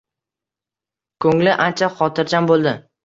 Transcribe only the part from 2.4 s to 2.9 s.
bo`ldi